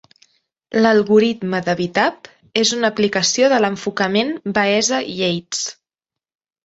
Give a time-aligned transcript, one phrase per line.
[0.85, 2.29] L'algoritme de bitap
[2.63, 5.63] és una aplicació de l'enfocament Baeza–Yates.